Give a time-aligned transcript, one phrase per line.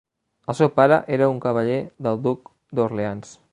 [0.53, 1.77] El seu pare era un cavaller
[2.09, 3.39] del duc d'Orleans.